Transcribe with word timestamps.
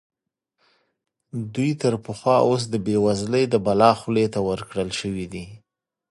دوی 1.53 1.69
تر 1.81 1.93
پخوا 2.05 2.37
اوس 2.47 2.63
د 2.69 2.75
بېوزلۍ 2.85 3.43
د 3.49 3.55
بلا 3.65 3.91
خولې 3.99 4.25
ته 4.33 4.39
ورکړل 4.49 4.89
شوي 4.99 5.25
دي. 5.33 5.45